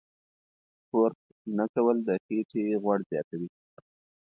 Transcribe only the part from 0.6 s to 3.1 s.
سپورت نه کول د خېټې غوړ